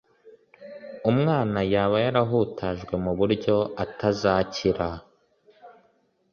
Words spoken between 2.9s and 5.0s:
mu buryo atazakira,